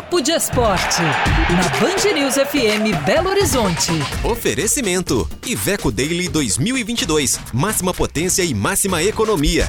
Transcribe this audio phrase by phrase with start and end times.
[0.00, 3.92] Papo de Esporte, na Band News FM Belo Horizonte.
[4.24, 7.38] Oferecimento: Iveco Daily 2022.
[7.52, 9.68] Máxima potência e máxima economia.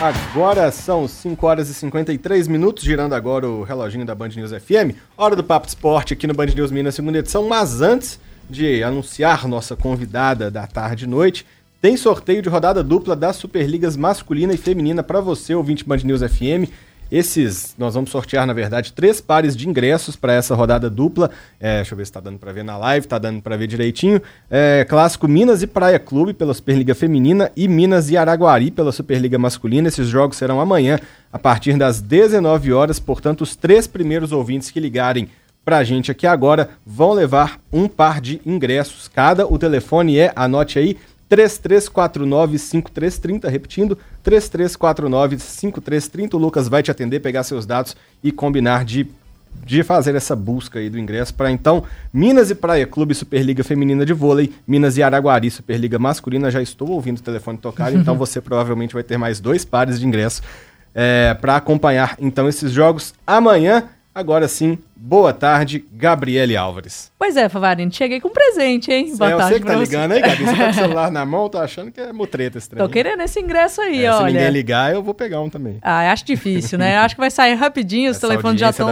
[0.00, 4.96] Agora são 5 horas e 53 minutos, girando agora o reloginho da Band News FM.
[5.18, 7.46] Hora do Papo de Esporte aqui no Band News Minas, segunda edição.
[7.46, 11.46] Mas antes de anunciar nossa convidada da tarde e noite,
[11.80, 16.20] tem sorteio de rodada dupla das Superligas masculina e feminina para você, ouvinte Band News
[16.20, 16.70] FM.
[17.10, 21.30] Esses, nós vamos sortear, na verdade, três pares de ingressos para essa rodada dupla.
[21.58, 23.66] É, deixa eu ver se está dando para ver na live, está dando para ver
[23.66, 24.20] direitinho.
[24.48, 29.38] É, clássico Minas e Praia Clube pela Superliga Feminina e Minas e Araguari pela Superliga
[29.38, 29.88] Masculina.
[29.88, 31.00] Esses jogos serão amanhã,
[31.32, 33.00] a partir das 19 horas.
[33.00, 35.30] Portanto, os três primeiros ouvintes que ligarem
[35.64, 39.46] para a gente aqui agora vão levar um par de ingressos cada.
[39.46, 40.96] O telefone é, anote aí,
[41.30, 46.34] 3349-5330, repetindo, 3349-5330.
[46.34, 49.06] O Lucas vai te atender, pegar seus dados e combinar de,
[49.64, 54.04] de fazer essa busca aí do ingresso para então Minas e Praia Clube Superliga Feminina
[54.04, 56.50] de Vôlei, Minas e Araguari Superliga Masculina.
[56.50, 60.06] Já estou ouvindo o telefone tocar, então você provavelmente vai ter mais dois pares de
[60.06, 60.42] ingresso
[60.94, 63.84] é, para acompanhar então esses jogos amanhã.
[64.12, 67.10] Agora sim, boa tarde, Gabriele Álvares.
[67.18, 69.16] Pois é, Favarino, cheguei com um presente, hein?
[69.16, 69.54] Boa é, tarde.
[69.54, 70.44] Você que tá ligando aí, Gabi.
[70.44, 72.82] Você tá com o celular na mão, tô achando que é mutreta esse trem.
[72.82, 74.26] Tô querendo esse ingresso aí, é, olha.
[74.26, 75.78] Se ninguém ligar, eu vou pegar um também.
[75.80, 76.98] Ah, acho difícil, né?
[77.00, 78.90] acho que vai sair rapidinho, os telefones já estão.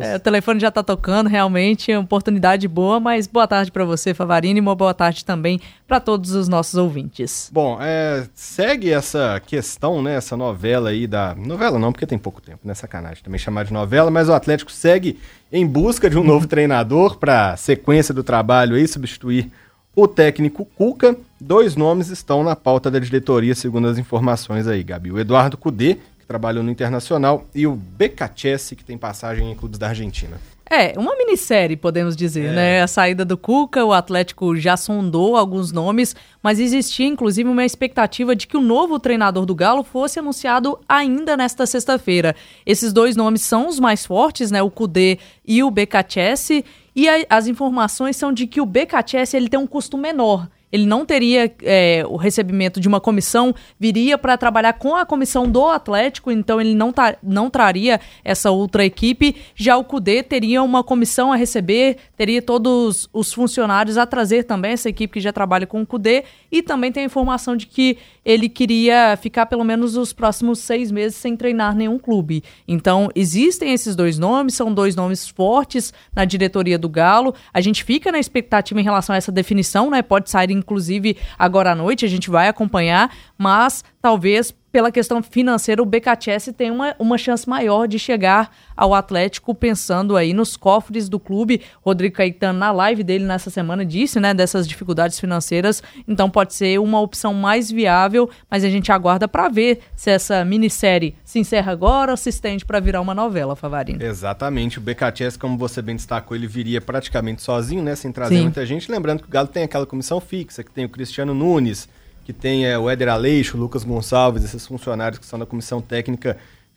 [0.00, 3.84] É, o telefone já tá tocando, realmente, é uma oportunidade boa, mas boa tarde para
[3.84, 7.50] você, Favarino, e uma boa tarde também para todos os nossos ouvintes.
[7.52, 10.14] Bom, é, segue essa questão, né?
[10.14, 11.34] Essa novela aí da.
[11.34, 12.74] Novela não, porque tem pouco tempo, né?
[12.74, 15.18] Sacanagem também chamar de novela, mas o Atlético segue
[15.52, 19.50] em busca de um novo treinador para sequência do trabalho aí, substituir
[19.94, 21.16] o técnico Cuca.
[21.40, 25.10] Dois nomes estão na pauta da diretoria, segundo as informações aí, Gabi.
[25.10, 29.78] O Eduardo Cudê, que trabalhou no Internacional, e o Becachese, que tem passagem em clubes
[29.78, 30.38] da Argentina.
[30.72, 32.52] É, uma minissérie, podemos dizer, é.
[32.52, 32.82] né?
[32.82, 38.36] A saída do Cuca, o Atlético já sondou alguns nomes, mas existia inclusive uma expectativa
[38.36, 42.36] de que o novo treinador do Galo fosse anunciado ainda nesta sexta-feira.
[42.64, 44.62] Esses dois nomes são os mais fortes, né?
[44.62, 46.64] O Cudê e o Becachese,
[46.94, 50.86] e a, as informações são de que o Becachese ele tem um custo menor ele
[50.86, 55.66] não teria é, o recebimento de uma comissão, viria para trabalhar com a comissão do
[55.66, 59.36] Atlético, então ele não, tá, não traria essa outra equipe.
[59.54, 64.72] Já o CUDE teria uma comissão a receber, teria todos os funcionários a trazer também,
[64.72, 67.98] essa equipe que já trabalha com o CUDE, e também tem a informação de que
[68.24, 72.44] ele queria ficar pelo menos os próximos seis meses sem treinar nenhum clube.
[72.68, 77.34] Então, existem esses dois nomes, são dois nomes fortes na diretoria do Galo.
[77.52, 80.02] A gente fica na expectativa em relação a essa definição, né?
[80.02, 85.82] Pode sair inclusive agora à noite, a gente vai acompanhar, mas talvez pela questão financeira,
[85.82, 91.08] o BKTS tem uma, uma chance maior de chegar ao Atlético pensando aí nos cofres
[91.08, 91.60] do clube.
[91.82, 96.78] Rodrigo Caetano, na live dele nessa semana, disse, né, dessas dificuldades financeiras, então pode ser
[96.78, 101.72] uma opção mais viável, mas a gente aguarda para ver se essa minissérie se encerra
[101.72, 104.02] agora ou se estende para virar uma novela, Favarino.
[104.02, 108.42] Exatamente, o BKTS, como você bem destacou, ele viria praticamente sozinho, né, sem trazer Sim.
[108.42, 111.88] muita gente, lembrando que o Galo tem aquela comissão fixa, que tem o Cristiano Nunes,
[112.30, 115.80] que tem é, o Éder Aleixo, o Lucas Gonçalves, esses funcionários que são da comissão
[115.80, 116.36] técnica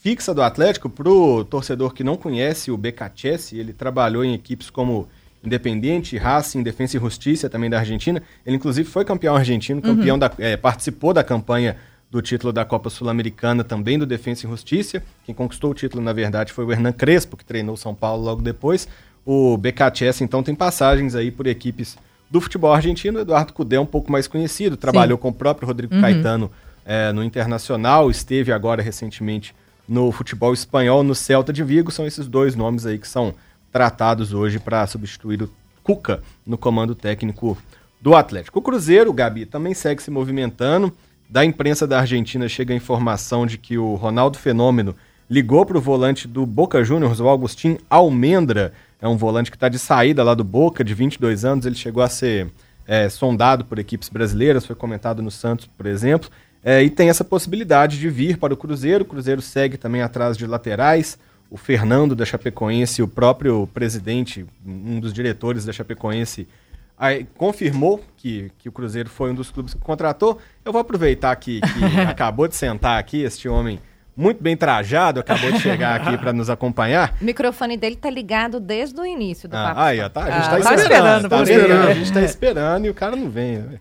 [0.00, 0.88] fixa do Atlético.
[0.88, 5.06] Para o torcedor que não conhece o Becachese, ele trabalhou em equipes como
[5.44, 8.22] Independente, Racing, Defensa e Justiça, também da Argentina.
[8.46, 9.96] Ele, inclusive, foi campeão argentino, uhum.
[9.96, 10.20] campeão uhum.
[10.20, 11.76] da, é, participou da campanha
[12.10, 15.02] do título da Copa Sul-Americana, também do Defensa e Justiça.
[15.26, 18.40] Quem conquistou o título, na verdade, foi o Hernan Crespo, que treinou São Paulo logo
[18.40, 18.88] depois.
[19.26, 21.98] O BKTS, então, tem passagens aí por equipes
[22.34, 23.20] do futebol argentino.
[23.20, 26.50] Eduardo Cudê é um pouco mais conhecido, trabalhou com o próprio Rodrigo Caetano
[26.84, 29.54] é, no Internacional, esteve agora recentemente
[29.88, 31.92] no futebol espanhol, no Celta de Vigo.
[31.92, 33.34] São esses dois nomes aí que são
[33.70, 35.50] tratados hoje para substituir o
[35.84, 37.56] Cuca no comando técnico
[38.00, 38.58] do Atlético.
[38.58, 40.92] O Cruzeiro, Gabi, também segue se movimentando.
[41.30, 44.96] Da imprensa da Argentina chega a informação de que o Ronaldo Fenômeno
[45.30, 48.72] ligou para o volante do Boca Juniors, o Agustin Almendra.
[49.04, 51.66] É um volante que está de saída lá do Boca, de 22 anos.
[51.66, 52.50] Ele chegou a ser
[52.86, 56.30] é, sondado por equipes brasileiras, foi comentado no Santos, por exemplo.
[56.64, 59.04] É, e tem essa possibilidade de vir para o Cruzeiro.
[59.04, 61.18] O Cruzeiro segue também atrás de laterais.
[61.50, 66.48] O Fernando da Chapecoense, o próprio presidente, um dos diretores da Chapecoense,
[66.96, 70.38] aí, confirmou que, que o Cruzeiro foi um dos clubes que contratou.
[70.64, 73.78] Eu vou aproveitar que, que acabou de sentar aqui este homem
[74.16, 77.16] muito bem trajado, acabou de chegar aqui para nos acompanhar.
[77.20, 79.80] O microfone dele tá ligado desde o início do Ah, papo.
[79.80, 82.22] aí, ó, tá, a gente Ah, tá, tá esperando, esperando, tá esperando, a gente tá
[82.22, 83.58] esperando e o cara não vem.
[83.58, 83.78] né?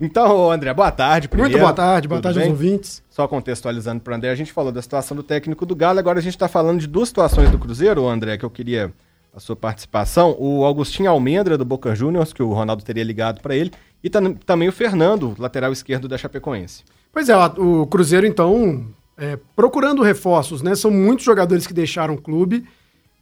[0.00, 1.28] Então, André, boa tarde.
[1.28, 2.52] Primeiro, Muito boa tarde, boa Tudo tarde aos bem?
[2.52, 3.02] ouvintes.
[3.08, 6.18] Só contextualizando para o André, a gente falou da situação do técnico do Galo, agora
[6.18, 8.92] a gente está falando de duas situações do Cruzeiro, André, que eu queria
[9.34, 10.34] a sua participação.
[10.38, 13.70] O Augustinho Almendra, do Boca Juniors, que o Ronaldo teria ligado para ele,
[14.02, 16.82] e tam- também o Fernando, lateral esquerdo da Chapecoense.
[17.12, 18.86] Pois é, o Cruzeiro, então,
[19.16, 20.74] é, procurando reforços, né?
[20.74, 22.64] São muitos jogadores que deixaram o clube.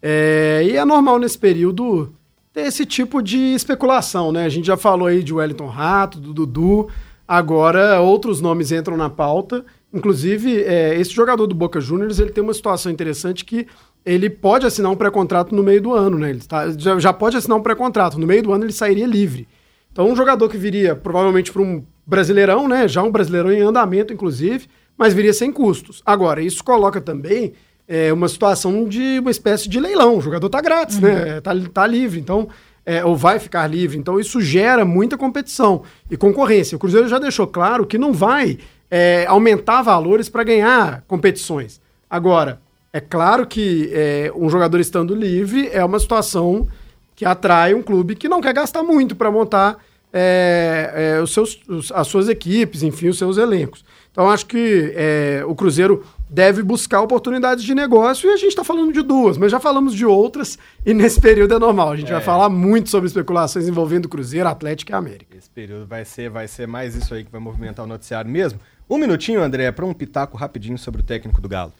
[0.02, 2.12] é, e é normal nesse período
[2.52, 4.44] ter esse tipo de especulação, né?
[4.44, 6.88] A gente já falou aí de Wellington Rato, do Dudu.
[7.28, 9.64] Agora outros nomes entram na pauta.
[9.92, 13.66] Inclusive, é, esse jogador do Boca Juniors ele tem uma situação interessante que
[14.04, 16.30] ele pode assinar um pré-contrato no meio do ano, né?
[16.30, 18.18] Ele tá- já, já pode assinar um pré-contrato.
[18.18, 19.46] No meio do ano ele sairia livre.
[19.92, 22.88] Então, um jogador que viria provavelmente para um brasileirão, né?
[22.88, 24.66] Já um brasileirão em andamento, inclusive,
[25.00, 26.02] mas viria sem custos.
[26.04, 27.54] Agora, isso coloca também
[27.88, 30.18] é, uma situação de uma espécie de leilão.
[30.18, 31.40] O jogador tá grátis, né?
[31.40, 32.50] Tá, tá livre, então,
[32.84, 33.96] é, ou vai ficar livre.
[33.96, 36.76] Então, isso gera muita competição e concorrência.
[36.76, 38.58] O Cruzeiro já deixou claro que não vai
[38.90, 41.80] é, aumentar valores para ganhar competições.
[42.10, 42.60] Agora,
[42.92, 46.68] é claro que é, um jogador estando livre é uma situação
[47.16, 49.78] que atrai um clube que não quer gastar muito para montar
[50.12, 53.84] é, é, os seus, os- as suas equipes, enfim, os seus elencos.
[54.12, 58.64] Então, acho que é, o Cruzeiro deve buscar oportunidades de negócio e a gente está
[58.64, 61.92] falando de duas, mas já falamos de outras e nesse período é normal.
[61.92, 65.36] A gente vai falar muito sobre especulações envolvendo Cruzeiro, Atlético e América.
[65.36, 68.58] Esse período vai ser, vai ser mais isso aí que vai movimentar o noticiário mesmo.
[68.88, 71.72] Um minutinho, André, para um pitaco rapidinho sobre o técnico do Galo.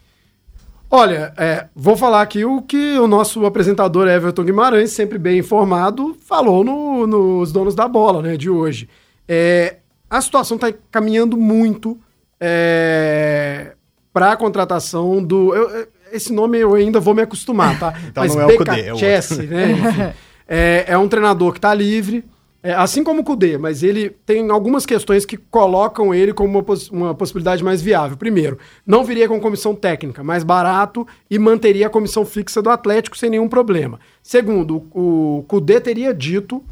[0.93, 6.17] Olha, é, vou falar aqui o que o nosso apresentador Everton Guimarães, sempre bem informado,
[6.27, 8.89] falou no- nos donos da bola né, de hoje.
[9.25, 9.77] É,
[10.09, 11.97] a situação está caminhando muito
[14.13, 15.55] para a contratação do.
[15.55, 17.93] eu- eu- esse nome eu ainda vou me acostumar, tá?
[18.09, 18.95] Então não é o é.
[18.97, 19.71] Chessi, né?
[19.71, 20.01] Enfim,
[20.45, 22.25] é, é um treinador que está livre,
[22.63, 26.63] é, assim como o Kudê, mas ele tem algumas questões que colocam ele como uma,
[26.63, 28.15] poss- uma possibilidade mais viável.
[28.17, 33.17] Primeiro, não viria com comissão técnica, mais barato e manteria a comissão fixa do Atlético
[33.17, 33.99] sem nenhum problema.
[34.21, 36.63] Segundo, o, Kudê teria dito,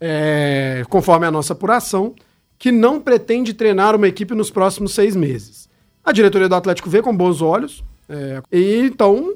[0.00, 2.14] é, conforme a nossa apuração,
[2.58, 5.68] que não pretende treinar uma equipe nos próximos seis meses.
[6.02, 9.34] A diretoria do Atlético vê com bons olhos, é, e então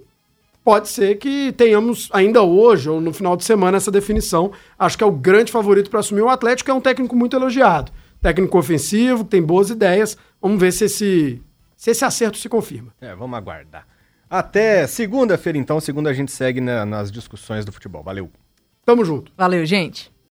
[0.70, 4.52] pode ser que tenhamos ainda hoje ou no final de semana essa definição.
[4.78, 7.90] Acho que é o grande favorito para assumir o Atlético, é um técnico muito elogiado.
[8.22, 10.17] Técnico ofensivo, que tem boas ideias.
[10.40, 11.43] Vamos ver se esse,
[11.76, 12.93] se esse acerto se confirma.
[13.00, 13.84] É, vamos aguardar.
[14.29, 15.81] Até segunda-feira, então.
[15.81, 18.03] Segunda a gente segue na- nas discussões do futebol.
[18.05, 18.31] Valeu.
[18.84, 19.32] Tamo junto.
[19.36, 20.12] Valeu, gente.